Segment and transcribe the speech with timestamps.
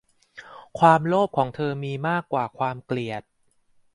[0.79, 3.23] ความโลภของเธอมีมากกว่าความเกลียด